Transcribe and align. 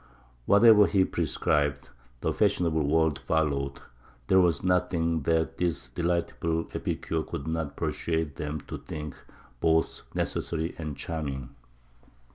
Whatever 0.47 0.87
he 0.87 1.05
prescribed, 1.05 1.89
the 2.21 2.33
fashionable 2.33 2.81
world 2.87 3.19
followed; 3.19 3.81
there 4.29 4.39
was 4.41 4.63
nothing 4.63 5.21
that 5.21 5.57
this 5.59 5.89
delightful 5.89 6.67
epicure 6.73 7.21
could 7.21 7.45
not 7.47 7.77
persuade 7.77 8.37
them 8.37 8.61
to 8.61 8.79
think 8.79 9.13
both 9.59 10.01
necessary 10.15 10.73
and 10.79 10.97
charming. 10.97 11.49